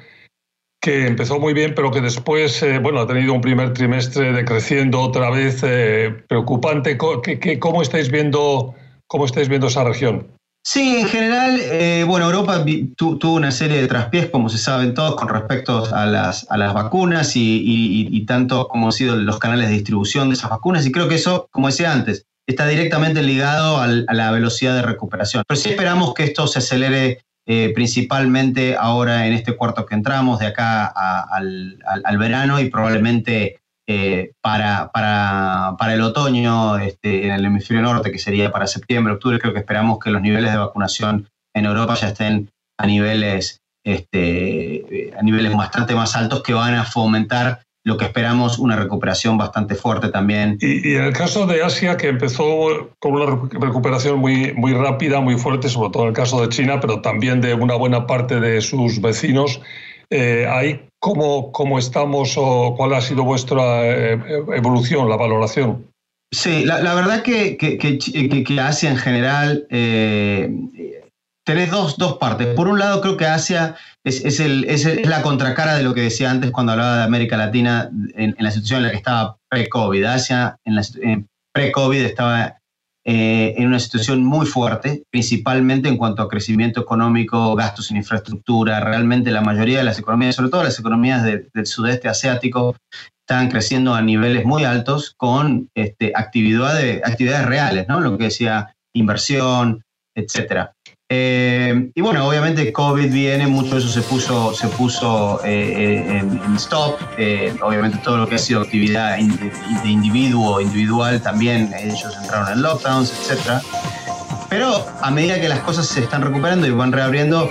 que 0.79 1.07
empezó 1.07 1.39
muy 1.39 1.53
bien, 1.53 1.73
pero 1.73 1.89
que 1.89 2.01
después, 2.01 2.61
eh, 2.61 2.77
bueno, 2.79 2.99
ha 2.99 3.07
tenido 3.07 3.33
un 3.33 3.41
primer 3.41 3.73
trimestre 3.73 4.33
decreciendo 4.33 4.99
otra 4.99 5.31
vez 5.31 5.61
eh, 5.63 6.13
preocupante. 6.27 6.97
¿Cómo, 6.97 7.81
estáis 7.81 8.11
viendo, 8.11 8.75
¿Cómo 9.07 9.25
estáis 9.25 9.47
viendo 9.47 9.67
esa 9.67 9.85
región? 9.85 10.27
Sí, 10.65 10.95
en 10.97 11.07
general, 11.07 11.59
eh, 11.59 12.05
bueno, 12.07 12.25
Europa 12.25 12.63
tuvo 12.95 13.33
una 13.33 13.51
serie 13.51 13.81
de 13.81 13.87
traspiés, 13.87 14.29
como 14.29 14.47
se 14.47 14.57
saben 14.57 14.93
todos, 14.93 15.15
con 15.15 15.27
respecto 15.27 15.83
a 15.93 16.05
las, 16.05 16.49
a 16.49 16.57
las 16.57 16.73
vacunas 16.73 17.33
y, 17.35 18.25
tanto 18.25 18.69
como 18.69 18.85
han 18.85 18.91
sido 18.93 19.17
los 19.17 19.39
canales 19.39 19.67
de 19.67 19.73
distribución 19.75 20.29
de 20.29 20.35
esas 20.35 20.49
vacunas. 20.49 20.85
Y 20.85 20.91
creo 20.93 21.09
que 21.09 21.15
eso, 21.15 21.49
como 21.51 21.67
decía 21.67 21.91
antes, 21.91 22.25
está 22.47 22.65
directamente 22.65 23.21
ligado 23.21 23.77
a 23.77 23.87
la 23.87 24.31
velocidad 24.31 24.75
de 24.75 24.83
recuperación. 24.83 25.43
Pero 25.45 25.59
sí 25.59 25.69
esperamos 25.69 26.13
que 26.13 26.23
esto 26.23 26.47
se 26.47 26.59
acelere 26.59 27.19
eh, 27.45 27.73
principalmente 27.75 28.77
ahora 28.79 29.27
en 29.27 29.33
este 29.33 29.57
cuarto 29.57 29.85
que 29.85 29.95
entramos, 29.95 30.39
de 30.39 30.47
acá 30.47 30.85
al, 30.85 32.17
verano 32.17 32.61
y 32.61 32.69
probablemente 32.69 33.59
eh, 33.87 34.31
para, 34.41 34.91
para, 34.93 35.93
el 35.93 36.01
otoño 36.01 36.77
este, 36.77 37.25
en 37.25 37.33
el 37.33 37.45
hemisferio 37.45 37.83
norte, 37.83 38.11
que 38.11 38.19
sería 38.19 38.51
para 38.51 38.67
septiembre, 38.67 39.13
octubre, 39.13 39.39
creo 39.39 39.53
que 39.53 39.59
esperamos 39.59 39.99
que 39.99 40.09
los 40.09 40.21
niveles 40.21 40.51
de 40.51 40.57
vacunación 40.57 41.27
en 41.53 41.65
Europa 41.65 41.95
ya 41.95 42.07
estén 42.07 42.49
a 42.79 42.87
niveles, 42.87 43.61
este, 43.85 45.11
a 45.17 45.21
niveles 45.21 45.55
bastante 45.55 45.95
más 45.95 46.15
altos 46.15 46.41
que 46.43 46.53
van 46.53 46.75
a 46.75 46.85
fomentar 46.85 47.61
lo 47.85 47.97
que 47.97 48.05
esperamos 48.05 48.59
una 48.59 48.77
recuperación 48.77 49.37
bastante 49.37 49.75
fuerte 49.75 50.09
también. 50.09 50.57
Y, 50.61 50.95
en 50.95 51.03
el 51.03 51.13
caso 51.13 51.45
de 51.45 51.63
Asia, 51.63 51.97
que 51.97 52.07
empezó 52.07 52.91
con 52.99 53.13
una 53.13 53.25
recuperación 53.51 54.19
muy, 54.19 54.53
muy 54.53 54.73
rápida, 54.73 55.19
muy 55.19 55.37
fuerte, 55.37 55.67
sobre 55.67 55.89
todo 55.89 56.03
en 56.03 56.09
el 56.09 56.15
caso 56.15 56.41
de 56.41 56.49
China, 56.49 56.79
pero 56.79 57.01
también 57.01 57.41
de 57.41 57.53
una 57.53 57.75
buena 57.75 58.07
parte 58.07 58.39
de 58.39 58.61
sus 58.61 59.01
vecinos, 59.01 59.61
eh, 60.09 60.47
cómo, 61.03 61.51
cómo 61.51 61.79
estamos 61.79 62.35
o 62.37 62.75
cuál 62.77 62.93
ha 62.93 63.01
sido 63.01 63.25
vuestra 63.25 63.85
eh, 63.85 64.13
evolución, 64.55 65.09
la 65.09 65.17
valoración. 65.17 65.91
Sí, 66.31 66.63
la, 66.63 66.95
verdad 66.95 67.23
que, 67.23 67.57
que, 67.57 68.59
Asia 68.61 68.89
en 68.89 68.95
general 68.95 69.67
eh, 69.69 70.49
tenés 71.45 71.69
dos, 71.69 71.97
dos, 71.97 72.17
partes. 72.19 72.47
Por 72.55 72.69
un 72.69 72.79
lado, 72.79 73.01
creo 73.01 73.17
que 73.17 73.25
Asia 73.25 73.75
es, 74.05 74.23
es, 74.23 74.39
el, 74.39 74.63
es, 74.63 75.05
la 75.05 75.21
contracara 75.21 75.75
de 75.75 75.83
lo 75.83 75.93
que 75.93 76.01
decía 76.01 76.31
antes 76.31 76.51
cuando 76.51 76.71
hablaba 76.71 76.99
de 76.99 77.03
América 77.03 77.35
Latina 77.35 77.91
en, 78.15 78.35
la 78.39 78.51
situación 78.51 78.79
en 78.79 78.83
la 78.85 78.91
que 78.91 78.97
estaba 78.97 79.37
pre-COVID. 79.49 80.05
Asia 80.05 80.57
en, 80.63 80.75
la, 80.75 80.83
pre-COVID 81.53 82.01
estaba 82.01 82.61
eh, 83.05 83.55
en 83.57 83.67
una 83.67 83.79
situación 83.79 84.23
muy 84.23 84.45
fuerte, 84.45 85.03
principalmente 85.09 85.89
en 85.89 85.97
cuanto 85.97 86.21
a 86.21 86.29
crecimiento 86.29 86.81
económico, 86.81 87.53
gastos 87.55 87.91
en 87.91 87.97
infraestructura. 87.97 88.79
Realmente 88.79 89.31
la 89.31 89.41
mayoría 89.41 89.79
de 89.79 89.83
las 89.83 89.99
economías, 89.99 90.35
sobre 90.35 90.49
todo 90.49 90.63
las 90.63 90.79
economías 90.79 91.23
del 91.23 91.65
sudeste 91.65 92.07
asiático, 92.07 92.75
estaban 93.19 93.49
creciendo 93.49 93.93
a 93.93 94.01
niveles 94.01 94.45
muy 94.45 94.63
altos 94.63 95.13
con 95.17 95.69
este, 95.75 96.11
actividades, 96.15 97.01
actividades 97.03 97.45
reales, 97.45 97.87
¿no? 97.87 97.99
lo 97.99 98.17
que 98.17 98.25
decía 98.25 98.75
inversión, 98.93 99.83
etcétera. 100.15 100.73
Eh, 101.15 101.91
y 101.93 102.01
bueno, 102.01 102.27
obviamente 102.27 102.73
COVID 102.73 103.13
viene, 103.13 103.45
mucho 103.45 103.75
de 103.75 103.81
eso 103.81 103.89
se 103.89 104.01
puso, 104.01 104.51
se 104.55 104.67
puso 104.69 105.39
eh, 105.45 106.07
eh, 106.09 106.17
en, 106.17 106.55
stop. 106.55 106.99
obviamente 107.61 107.99
todo 107.99 108.17
lo 108.17 108.27
que 108.27 108.35
ha 108.35 108.39
sido 108.39 108.61
actividad 108.61 109.17
de 109.17 109.89
individuo, 109.89 110.59
individual, 110.59 111.21
también 111.21 111.71
ellos 111.77 112.17
entraron 112.19 112.53
en 112.53 112.63
lockdowns, 112.63 113.11
etc. 113.11 113.61
Pero 114.49 114.83
a 115.03 115.11
medida 115.11 115.39
que 115.39 115.49
las 115.49 115.59
cosas 115.59 115.85
se 115.85 115.99
están 115.99 116.23
recuperando 116.23 116.65
y 116.65 116.71
van 116.71 116.91
reabriendo, 116.91 117.47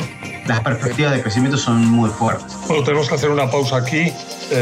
las 0.47 0.59
perspectivas 0.61 1.13
de 1.13 1.23
crecimiento 1.23 1.57
son 1.57 1.87
muy 1.87 2.11
fuertes. 2.11 2.57
Bueno, 2.67 2.83
tenemos 2.83 3.09
que 3.09 3.15
hacer 3.15 3.31
una 3.31 3.49
pausa 3.49 3.77
aquí. 3.77 4.13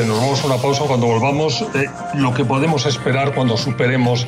nos 0.06 0.18
vamos 0.18 0.44
a 0.44 0.46
una 0.46 0.56
pausa 0.58 0.84
cuando 0.86 1.06
volvamos. 1.06 1.64
lo 2.14 2.34
que 2.34 2.44
podemos 2.44 2.84
esperar 2.84 3.34
cuando 3.34 3.56
superemos 3.56 4.26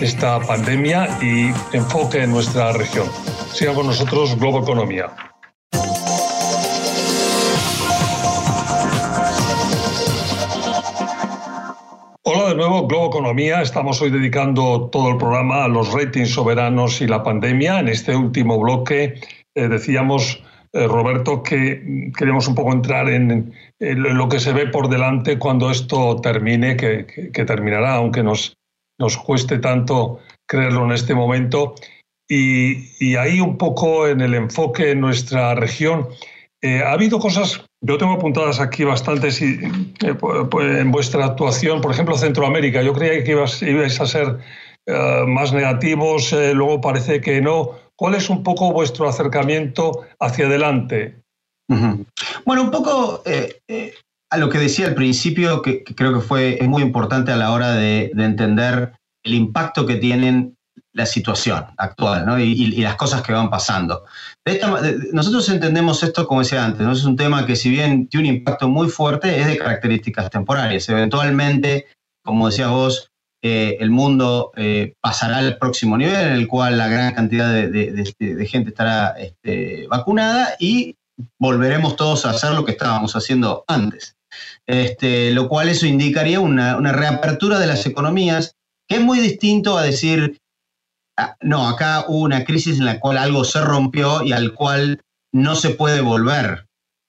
esta 0.00 0.38
pandemia 0.38 1.08
y 1.20 1.52
enfoque 1.72 2.22
en 2.22 2.30
nuestra 2.30 2.72
región. 2.72 3.08
Sigan 3.52 3.74
con 3.74 3.86
nosotros 3.86 4.38
Globo 4.38 4.60
Economía. 4.60 5.10
Hola 12.22 12.48
de 12.48 12.54
nuevo, 12.54 12.86
Globo 12.86 13.08
Economía. 13.08 13.60
Estamos 13.60 14.00
hoy 14.00 14.10
dedicando 14.10 14.88
todo 14.90 15.10
el 15.10 15.18
programa 15.18 15.64
a 15.64 15.68
los 15.68 15.92
ratings 15.92 16.30
soberanos 16.30 17.02
y 17.02 17.06
la 17.06 17.22
pandemia. 17.22 17.80
En 17.80 17.88
este 17.88 18.16
último 18.16 18.58
bloque 18.58 19.20
eh, 19.54 19.68
decíamos, 19.68 20.42
eh, 20.72 20.86
Roberto, 20.86 21.42
que 21.42 22.10
queremos 22.16 22.48
un 22.48 22.54
poco 22.54 22.72
entrar 22.72 23.10
en, 23.10 23.52
lo 23.78 24.28
que 24.30 24.40
se 24.40 24.54
ve 24.54 24.68
por 24.68 24.88
delante 24.88 25.38
cuando 25.38 25.70
esto 25.70 26.16
termine, 26.22 26.78
que, 26.78 27.44
terminará, 27.44 27.96
aunque 27.96 28.22
nos, 28.22 28.56
nos 28.98 29.18
cueste 29.18 29.58
tanto 29.58 30.20
creerlo 30.48 30.86
en 30.86 30.92
este 30.92 31.14
momento. 31.14 31.74
Y, 32.34 33.14
ahí 33.16 33.40
un 33.40 33.58
poco 33.58 34.08
en 34.08 34.22
el 34.22 34.32
enfoque 34.32 34.92
en 34.92 35.00
nuestra 35.00 35.54
región, 35.54 36.08
eh, 36.62 36.82
ha 36.82 36.92
habido 36.92 37.18
cosas, 37.18 37.62
yo 37.82 37.98
tengo 37.98 38.14
apuntadas 38.14 38.58
aquí 38.58 38.84
bastantes 38.84 39.42
eh, 39.42 39.60
en 40.00 40.90
vuestra 40.90 41.26
actuación, 41.26 41.82
por 41.82 41.90
ejemplo, 41.92 42.16
Centroamérica, 42.16 42.80
yo 42.80 42.94
creía 42.94 43.22
que 43.22 43.32
ibais, 43.32 44.00
a 44.00 44.06
ser 44.06 44.38
eh, 44.86 45.24
más 45.26 45.52
negativos, 45.52 46.32
luego 46.54 46.80
parece 46.80 47.20
que 47.20 47.42
no. 47.42 47.72
¿Cuál 47.96 48.14
es 48.14 48.30
un 48.30 48.42
poco 48.42 48.72
vuestro 48.72 49.06
acercamiento 49.06 50.06
hacia 50.18 50.46
adelante? 50.46 51.20
Bueno, 52.46 52.62
un 52.62 52.70
poco 52.70 53.22
a 54.30 54.36
lo 54.38 54.48
que 54.48 54.58
decía 54.58 54.86
al 54.86 54.94
principio, 54.94 55.60
que, 55.60 55.84
creo 55.84 56.14
que 56.14 56.20
fue 56.20 56.56
es 56.58 56.68
muy 56.68 56.82
importante 56.82 57.30
a 57.30 57.36
la 57.36 57.52
hora 57.52 57.74
de 57.74 58.10
entender 58.16 58.94
el 59.22 59.34
impacto 59.34 59.84
que 59.84 59.96
tienen 59.96 60.56
la 60.94 61.06
situación 61.06 61.64
actual 61.78 62.26
¿no? 62.26 62.38
y, 62.38 62.76
las 62.76 62.96
cosas 62.96 63.22
que 63.22 63.32
van 63.32 63.50
pasando. 63.50 64.04
nosotros 65.12 65.48
entendemos 65.48 66.02
esto, 66.02 66.26
como 66.26 66.40
decía 66.40 66.64
antes, 66.64 66.86
¿no? 66.86 66.92
es 66.92 67.04
un 67.04 67.16
tema 67.16 67.46
que 67.46 67.56
si 67.56 67.70
bien 67.70 68.08
tiene 68.08 68.28
un 68.28 68.36
impacto 68.36 68.68
muy 68.68 68.88
fuerte, 68.88 69.40
es 69.40 69.46
de 69.46 69.56
características 69.56 70.30
temporarias. 70.30 70.88
Eventualmente, 70.88 71.86
como 72.22 72.48
decías 72.48 72.70
vos, 72.70 73.08
eh, 73.44 73.78
el 73.80 73.90
mundo 73.90 74.52
eh, 74.56 74.94
pasará 75.00 75.38
al 75.38 75.58
próximo 75.58 75.98
nivel 75.98 76.28
en 76.28 76.34
el 76.34 76.46
cual 76.46 76.78
la 76.78 76.88
gran 76.88 77.12
cantidad 77.12 77.52
de, 77.52 78.46
gente 78.46 78.70
estará 78.70 79.16
este, 79.18 79.86
vacunada 79.88 80.54
y 80.60 80.94
volveremos 81.40 81.96
todos 81.96 82.24
a 82.24 82.30
hacer 82.30 82.52
lo 82.52 82.64
que 82.64 82.72
estábamos 82.72 83.16
haciendo 83.16 83.64
antes. 83.66 84.16
Este, 84.66 85.32
lo 85.32 85.48
cual 85.48 85.68
eso 85.68 85.86
indicaría 85.86 86.40
una, 86.40 86.92
reapertura 86.92 87.58
de 87.58 87.66
las 87.66 87.84
economías, 87.84 88.54
que 88.88 88.96
es 88.96 89.02
muy 89.02 89.18
distinto 89.18 89.76
a 89.76 89.82
decir 89.82 90.38
no, 91.40 91.68
acá 91.68 92.04
hubo 92.08 92.20
una 92.20 92.44
crisis 92.44 92.78
en 92.78 92.86
la 92.86 93.00
cual 93.00 93.18
algo 93.18 93.44
se 93.44 93.60
rompió 93.60 94.22
y 94.22 94.32
al 94.32 94.54
cual 94.54 95.00
no 95.32 95.54
se 95.54 95.70
puede 95.70 96.00
volver. 96.00 96.66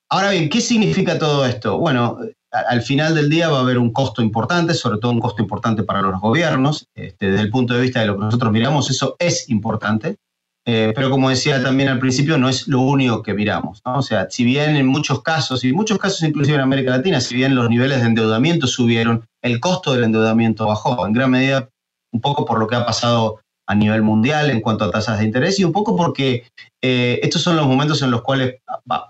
Ahora 0.10 0.32
bien, 0.32 0.50
¿qué 0.50 0.62
significa 0.62 1.18
todo 1.18 1.46
esto? 1.46 1.78
Bueno, 1.78 2.20
al 2.52 2.82
final 2.84 3.16
del 3.16 3.30
día 3.30 3.50
va 3.50 3.58
a 3.58 3.62
haber 3.62 3.80
un 3.80 3.92
costo 3.92 4.22
importante, 4.22 4.74
sobre 4.74 5.00
todo 5.00 5.12
un 5.12 5.20
costo 5.20 5.42
importante 5.42 5.84
para 5.84 6.02
los 6.02 6.20
gobiernos. 6.22 6.88
Este, 6.94 7.32
desde 7.32 7.44
el 7.44 7.50
punto 7.50 7.74
de 7.74 7.82
vista 7.82 8.02
de 8.02 8.08
lo 8.08 8.18
que 8.18 8.26
nosotros 8.26 8.52
miramos, 8.52 8.90
eso 8.90 9.16
es 9.20 9.50
importante. 9.50 10.18
Eh, 10.66 10.94
pero 10.96 11.10
como 11.10 11.30
decía 11.30 11.62
también 11.62 11.90
al 11.90 12.00
principio, 12.00 12.38
no 12.38 12.48
es 12.48 12.68
lo 12.68 12.82
único 12.82 13.22
que 13.22 13.34
miramos. 13.34 13.82
O 13.84 14.02
sea, 14.02 14.28
si 14.30 14.46
bien 14.46 14.76
en 14.76 14.88
muchos 14.88 15.22
casos, 15.22 15.64
y 15.64 15.70
en 15.70 15.76
muchos 15.76 15.98
casos 15.98 16.24
inclusive 16.24 16.56
en 16.56 16.62
América 16.62 16.92
Latina, 16.92 17.20
si 17.20 17.36
bien 17.36 17.56
los 17.56 17.70
niveles 17.70 18.00
de 18.00 18.08
endeudamiento 18.08 18.68
subieron, 18.68 19.26
el 19.42 19.60
costo 19.60 19.94
del 19.94 20.06
endeudamiento 20.06 20.68
bajó, 20.68 21.06
en 21.06 21.14
gran 21.14 21.32
medida 21.32 21.70
un 22.14 22.22
poco 22.22 22.46
por 22.46 22.60
lo 22.60 22.68
que 22.68 22.76
ha 22.76 22.86
pasado 22.86 23.42
a 23.66 23.76
nivel 23.76 24.02
mundial 24.02 24.50
en 24.50 24.62
cuanto 24.62 24.86
a 24.86 24.92
tasas 24.92 25.20
de 25.20 25.26
interés 25.26 25.60
y 25.60 25.64
un 25.64 25.72
poco 25.72 25.96
porque 25.96 26.46
eh, 26.82 27.22
estos 27.24 27.42
son 27.42 27.56
los 27.56 27.66
momentos 27.66 28.02
en 28.02 28.12
los 28.12 28.22
cuales 28.22 28.56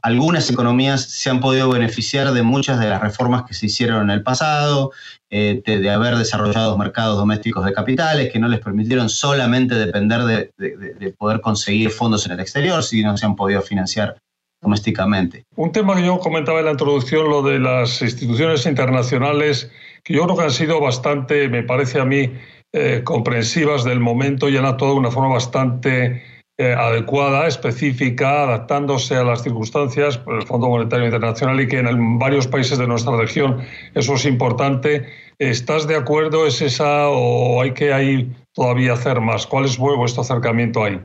algunas 0.03 0.49
economías 0.51 1.09
se 1.09 1.31
han 1.31 1.39
podido 1.39 1.69
beneficiar 1.69 2.31
de 2.31 2.43
muchas 2.43 2.79
de 2.79 2.87
las 2.87 3.01
reformas 3.01 3.43
que 3.43 3.55
se 3.55 3.65
hicieron 3.65 4.03
en 4.03 4.09
el 4.11 4.21
pasado, 4.21 4.91
eh, 5.31 5.63
de, 5.65 5.89
haber 5.89 6.15
desarrollado 6.15 6.77
mercados 6.77 7.17
domésticos 7.17 7.65
de 7.65 7.73
capitales 7.73 8.31
que 8.31 8.37
no 8.37 8.47
les 8.47 8.59
permitieron 8.59 9.09
solamente 9.09 9.73
depender 9.73 10.21
de, 10.21 11.15
poder 11.17 11.41
conseguir 11.41 11.89
fondos 11.89 12.27
en 12.27 12.33
el 12.33 12.39
exterior, 12.39 12.83
sino 12.83 13.17
se 13.17 13.25
han 13.25 13.35
podido 13.35 13.63
financiar 13.63 14.17
domésticamente. 14.61 15.45
Un 15.55 15.71
tema 15.71 15.95
que 15.95 16.05
yo 16.05 16.19
comentaba 16.19 16.59
en 16.59 16.65
la 16.65 16.71
introducción, 16.71 17.29
lo 17.29 17.41
de 17.41 17.59
las 17.59 18.03
instituciones 18.03 18.67
internacionales, 18.67 19.71
que 20.03 20.13
yo 20.13 20.23
creo 20.25 20.37
que 20.37 20.43
han 20.43 20.51
sido 20.51 20.79
bastante, 20.79 21.49
me 21.49 21.63
parece 21.63 21.99
a 21.99 22.05
mí, 22.05 22.31
eh, 22.73 23.01
comprensivas 23.03 23.83
del 23.83 23.99
momento 23.99 24.49
y 24.49 24.57
han 24.57 24.65
actuado 24.65 24.95
de 24.95 24.99
una 25.01 25.11
forma 25.11 25.35
bastante 25.35 26.23
eh, 26.57 26.73
adecuada, 26.73 27.47
específica, 27.47 28.43
adaptándose 28.43 29.15
a 29.15 29.23
las 29.23 29.43
circunstancias 29.43 30.17
por 30.17 30.35
el 30.35 30.43
Fondo 30.43 30.69
Monetario 30.69 31.05
Internacional 31.05 31.59
y 31.61 31.67
que 31.67 31.79
en 31.79 32.19
varios 32.19 32.47
países 32.47 32.77
de 32.77 32.87
nuestra 32.87 33.15
región 33.15 33.61
eso 33.93 34.15
es 34.15 34.25
importante. 34.25 35.07
¿Estás 35.39 35.87
de 35.87 35.95
acuerdo? 35.95 36.47
¿Es 36.47 36.61
esa 36.61 37.09
o 37.09 37.61
hay 37.61 37.73
que 37.73 37.93
ahí 37.93 38.35
todavía 38.53 38.93
hacer 38.93 39.21
más? 39.21 39.45
¿Cuál 39.45 39.65
es 39.65 39.77
vuestro 39.77 40.21
acercamiento 40.21 40.83
ahí? 40.83 40.99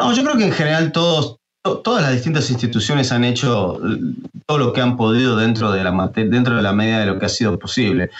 No, 0.00 0.12
yo 0.12 0.22
creo 0.22 0.36
que 0.36 0.44
en 0.44 0.52
general 0.52 0.92
todos, 0.92 1.36
todas 1.84 2.02
las 2.02 2.12
distintas 2.12 2.50
instituciones 2.50 3.10
han 3.10 3.24
hecho 3.24 3.80
todo 4.46 4.58
lo 4.58 4.72
que 4.72 4.80
han 4.80 4.96
podido 4.96 5.36
dentro 5.36 5.72
de 5.72 5.82
la, 5.82 6.12
dentro 6.14 6.56
de 6.56 6.62
la 6.62 6.72
medida 6.72 7.00
de 7.00 7.06
lo 7.06 7.18
que 7.18 7.26
ha 7.26 7.28
sido 7.28 7.58
posible. 7.58 8.10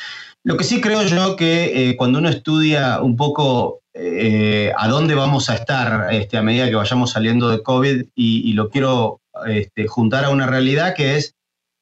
Lo 0.49 0.57
que 0.57 0.65
sí 0.65 0.81
creo 0.81 1.03
yo 1.03 1.37
que 1.37 1.91
eh, 1.91 1.97
cuando 1.99 2.21
uno 2.21 2.31
estudia 2.31 3.03
un 3.03 3.17
poco 3.17 3.83
eh, 3.93 4.73
a 4.75 4.89
dónde 4.89 5.15
vamos 5.15 5.51
a 5.51 5.55
estar 5.55 6.09
este, 6.11 6.39
a 6.39 6.43
medida 6.43 6.71
que 6.71 6.75
vayamos 6.75 7.11
saliendo 7.11 7.51
de 7.51 7.63
COVID, 7.63 8.07
y, 8.15 8.55
lo 8.55 8.71
quiero 8.71 9.21
este, 9.47 9.87
juntar 9.87 10.25
a 10.25 10.31
una 10.31 10.47
realidad 10.47 10.95
que 10.95 11.17
es 11.17 11.35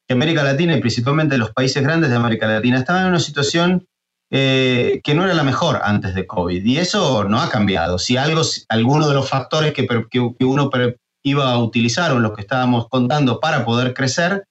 que 0.05 0.15
América 0.15 0.43
Latina 0.43 0.75
y 0.75 0.81
principalmente 0.81 1.37
los 1.37 1.51
países 1.51 1.81
grandes 1.81 2.09
de 2.09 2.17
América 2.17 2.45
Latina 2.45 2.77
estaban 2.77 3.03
en 3.03 3.07
una 3.11 3.21
situación 3.21 3.87
eh, 4.31 4.99
que 5.01 5.15
no 5.15 5.23
era 5.23 5.33
la 5.33 5.45
mejor 5.45 5.79
antes 5.81 6.13
de 6.13 6.27
COVID. 6.27 6.65
Y 6.65 6.77
eso 6.77 7.23
no 7.23 7.39
ha 7.41 7.49
cambiado. 7.49 7.97
Si 7.97 8.17
algo, 8.17 8.41
alguno 8.67 9.07
de 9.07 9.13
los 9.13 9.29
factores 9.29 9.71
que, 9.71 9.87
uno 10.41 10.69
iba 11.23 11.53
a 11.53 11.57
utilizar 11.57 12.11
o 12.11 12.19
los 12.19 12.33
que 12.33 12.41
estábamos 12.41 12.89
contando 12.89 13.39
para 13.39 13.63
poder 13.63 13.93
crecer, 13.93 14.43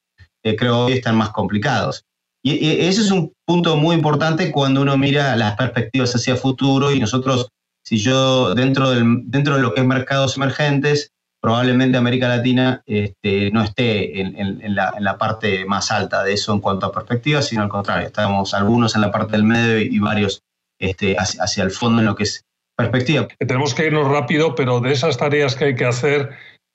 creo 0.43 0.87
que 0.87 0.95
están 0.95 1.17
más 1.17 1.33
complicados. 1.33 2.07
Y, 2.43 2.87
ese 2.87 3.01
es 3.03 3.11
un 3.11 3.33
punto 3.45 3.77
muy 3.77 3.97
importante 3.97 4.53
cuando 4.53 4.83
uno 4.83 4.97
mira 4.97 5.35
las 5.37 5.57
perspectivas 5.57 6.15
hacia 6.15 6.37
futuro 6.37 6.93
y 6.93 7.01
nosotros, 7.01 7.49
si 7.85 7.99
yo 7.99 8.55
dentro, 8.55 8.91
del, 8.91 9.23
dentro 9.25 9.57
de 9.57 9.63
lo 9.63 9.75
que 9.75 9.81
es 9.81 9.87
mercados 9.87 10.37
emergentes, 10.37 11.11
probablemente 11.41 11.99
América 11.99 12.29
Latina 12.29 12.83
este, 12.87 13.51
no 13.51 13.63
esté 13.63 14.21
en, 14.21 14.75
la, 14.75 15.17
parte 15.19 15.65
más 15.65 15.91
alta 15.91 16.25
de 16.25 16.33
eso 16.33 16.53
en 16.53 16.61
cuanto 16.61 16.87
a 16.87 16.93
perspectivas, 16.93 17.47
sino 17.47 17.63
al 17.63 17.69
contrario, 17.69 18.07
estamos 18.07 18.55
algunos 18.55 18.95
en 18.95 19.03
la 19.03 19.13
parte 19.13 19.33
del 19.33 19.45
medio 19.45 19.79
y, 19.79 19.99
varios 19.99 20.43
este, 20.81 21.17
hacia, 21.17 21.43
hacia, 21.43 21.65
el 21.65 21.71
fondo 21.71 22.01
en 22.01 22.07
lo 22.07 22.17
que 22.17 22.25
es 22.25 22.45
perspectiva. 22.77 23.29
Tenemos 23.39 23.75
que 23.75 23.87
irnos 23.87 24.09
rápido, 24.09 24.55
pero 24.55 24.81
de 24.81 24.93
esas 24.93 25.17
tareas 25.17 25.55
que 25.55 25.67
hay 25.67 25.75
que 25.75 25.87
hacer, 25.87 26.31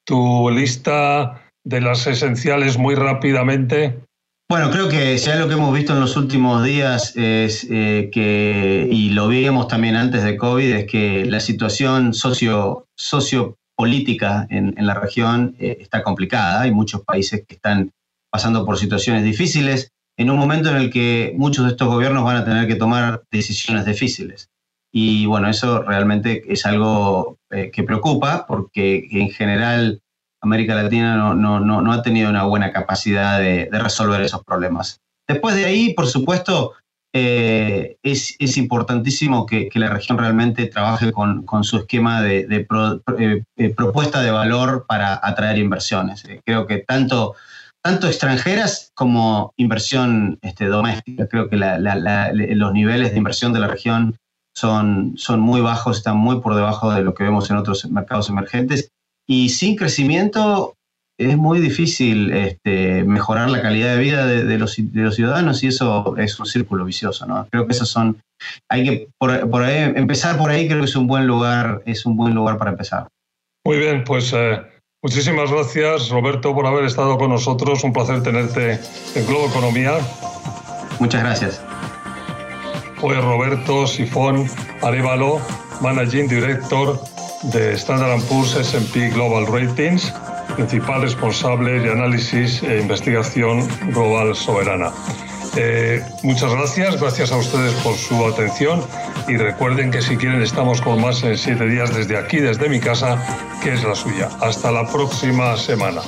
tu 0.05 0.49
lista 0.49 1.41
de 1.63 1.81
las 1.81 2.07
esenciales 2.07 2.77
muy 2.77 2.95
rápidamente. 2.95 3.99
Bueno, 4.51 4.69
creo 4.69 4.89
que 4.89 5.17
ya 5.17 5.37
lo 5.37 5.47
que 5.47 5.53
hemos 5.53 5.73
visto 5.73 5.93
en 5.93 6.01
los 6.01 6.17
últimos 6.17 6.61
días 6.65 7.15
es 7.15 7.65
eh, 7.71 8.09
que, 8.11 8.85
y 8.91 9.11
lo 9.11 9.29
veíamos 9.29 9.69
también 9.69 9.95
antes 9.95 10.25
de 10.25 10.35
COVID, 10.35 10.73
es 10.73 10.85
que 10.87 11.23
la 11.25 11.39
situación 11.39 12.13
socio, 12.13 12.85
sociopolítica 12.93 14.47
en, 14.49 14.75
la 14.85 14.93
región 14.93 15.55
eh, 15.57 15.77
está 15.79 16.03
complicada. 16.03 16.59
Hay 16.59 16.71
muchos 16.71 17.01
países 17.05 17.45
que 17.47 17.55
están 17.55 17.93
pasando 18.29 18.65
por 18.65 18.77
situaciones 18.77 19.23
difíciles 19.23 19.93
en 20.17 20.29
un 20.29 20.37
momento 20.37 20.69
en 20.69 20.75
el 20.75 20.89
que 20.89 21.33
muchos 21.37 21.63
de 21.63 21.71
estos 21.71 21.87
gobiernos 21.87 22.25
van 22.25 22.35
a 22.35 22.43
tener 22.43 22.67
que 22.67 22.75
tomar 22.75 23.23
decisiones 23.31 23.85
difíciles. 23.85 24.49
Y 24.91 25.27
bueno, 25.27 25.49
eso 25.49 25.81
realmente 25.81 26.43
es 26.49 26.65
algo 26.65 27.37
eh, 27.51 27.71
que 27.71 27.83
preocupa 27.83 28.45
porque 28.45 29.07
en 29.11 29.29
general 29.29 30.00
América 30.41 30.75
Latina 30.75 31.15
no, 31.15 31.91
ha 31.91 32.01
tenido 32.01 32.29
una 32.29 32.43
buena 32.43 32.71
capacidad 32.71 33.39
de, 33.39 33.69
resolver 33.71 34.21
esos 34.21 34.43
problemas. 34.43 34.99
Después 35.27 35.55
de 35.55 35.65
ahí, 35.65 35.93
por 35.93 36.07
supuesto, 36.07 36.73
eh, 37.13 37.97
es, 38.03 38.57
importantísimo 38.57 39.45
que, 39.45 39.69
la 39.75 39.89
región 39.89 40.17
realmente 40.17 40.65
trabaje 40.67 41.11
con, 41.11 41.45
su 41.63 41.77
esquema 41.77 42.21
de, 42.21 42.47
de 42.47 42.67
eh, 43.57 43.69
propuesta 43.75 44.21
de 44.21 44.31
valor 44.31 44.85
para 44.87 45.19
atraer 45.21 45.59
inversiones. 45.59 46.23
creo 46.45 46.65
que 46.65 46.79
tanto, 46.79 47.35
extranjeras 47.83 48.91
como 48.95 49.53
inversión 49.57 50.39
este, 50.41 50.65
doméstica, 50.65 51.27
creo 51.27 51.49
que 51.49 51.57
los 51.57 52.73
niveles 52.73 53.11
de 53.11 53.17
inversión 53.17 53.53
de 53.53 53.59
la 53.59 53.67
región 53.67 54.17
son 54.55 55.15
muy 55.39 55.61
bajos, 55.61 55.97
están 55.97 56.17
muy 56.17 56.41
por 56.41 56.55
debajo 56.55 56.91
de 56.91 57.03
lo 57.03 57.13
que 57.13 57.23
vemos 57.23 57.49
en 57.51 57.57
otros 57.57 57.85
mercados 57.89 58.29
emergentes. 58.29 58.91
Y 59.31 59.47
sin 59.47 59.77
crecimiento 59.77 60.75
es 61.17 61.37
muy 61.37 61.61
difícil 61.61 62.33
este, 62.33 63.05
mejorar 63.05 63.49
la 63.49 63.61
calidad 63.61 63.95
de 63.95 64.01
vida 64.01 64.25
de, 64.25 64.57
los, 64.57 64.75
de, 64.75 65.01
los, 65.03 65.15
ciudadanos 65.15 65.63
y 65.63 65.67
eso 65.67 66.17
es 66.17 66.37
un 66.37 66.45
círculo 66.45 66.83
vicioso. 66.83 67.25
¿no? 67.25 67.47
Creo 67.49 67.65
que 67.65 67.71
esos 67.71 67.87
son, 67.87 68.21
hay 68.69 68.83
que 68.83 69.07
por, 69.17 69.49
por 69.49 69.63
ahí, 69.63 69.93
empezar 69.95 70.37
por 70.37 70.49
ahí 70.49 70.67
creo 70.67 70.79
que 70.79 70.85
es 70.85 70.97
un 70.97 71.07
buen 71.07 71.27
lugar, 71.27 71.81
es 71.85 72.05
un 72.05 72.17
buen 72.17 72.35
lugar 72.35 72.57
para 72.57 72.71
empezar. 72.71 73.07
Muy 73.65 73.77
bien, 73.77 74.03
pues 74.03 74.33
eh, 74.35 74.61
muchísimas 75.01 75.49
gracias 75.49 76.09
Roberto 76.09 76.53
por 76.53 76.67
haber 76.67 76.83
estado 76.83 77.17
con 77.17 77.29
nosotros. 77.29 77.85
Un 77.85 77.93
placer 77.93 78.21
tenerte 78.23 78.81
en 79.15 79.27
Globo 79.27 79.47
Economía. 79.47 79.93
Muchas 80.99 81.23
gracias 81.23 81.61
fue 83.01 83.19
Roberto 83.19 83.87
Sifón 83.87 84.47
Arevalo, 84.83 85.41
Managing 85.81 86.27
Director 86.27 86.99
de 87.43 87.73
Standard 87.73 88.21
Poor's 88.23 88.55
S&P 88.55 89.09
Global 89.09 89.47
Ratings, 89.47 90.13
principal 90.55 91.01
responsable 91.01 91.79
de 91.79 91.91
análisis 91.91 92.61
e 92.63 92.79
investigación 92.79 93.67
global 93.93 94.35
soberana. 94.35 94.91
Eh, 95.57 96.01
muchas 96.23 96.53
gracias, 96.53 96.99
gracias 96.99 97.31
a 97.31 97.37
ustedes 97.37 97.73
por 97.83 97.95
su 97.95 98.25
atención 98.25 98.81
y 99.27 99.35
recuerden 99.35 99.91
que 99.91 100.01
si 100.01 100.15
quieren 100.15 100.41
estamos 100.41 100.81
con 100.81 101.01
más 101.01 101.23
en 101.23 101.37
siete 101.37 101.67
días 101.67 101.93
desde 101.93 102.17
aquí, 102.17 102.37
desde 102.37 102.69
mi 102.69 102.79
casa, 102.79 103.17
que 103.61 103.73
es 103.73 103.83
la 103.83 103.95
suya. 103.95 104.29
Hasta 104.39 104.71
la 104.71 104.87
próxima 104.87 105.57
semana. 105.57 106.01